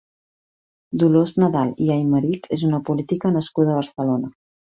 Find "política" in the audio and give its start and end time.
2.89-3.33